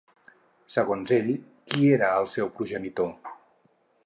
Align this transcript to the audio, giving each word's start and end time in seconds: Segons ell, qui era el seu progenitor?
Segons 0.75 1.13
ell, 1.19 1.29
qui 1.73 1.85
era 1.99 2.11
el 2.23 2.29
seu 2.37 2.53
progenitor? 2.59 3.15